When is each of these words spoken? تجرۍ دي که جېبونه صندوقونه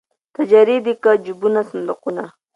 تجرۍ 0.35 0.77
دي 0.85 0.93
که 1.03 1.11
جېبونه 1.23 1.61
صندوقونه 1.69 2.25